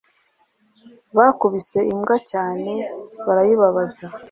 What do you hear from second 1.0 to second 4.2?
Bakubise imbwa cyane barayibabaza